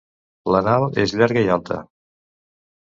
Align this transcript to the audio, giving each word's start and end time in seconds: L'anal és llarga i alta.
L'anal 0.55 0.87
és 1.05 1.15
llarga 1.21 1.47
i 1.51 1.55
alta. 1.59 1.81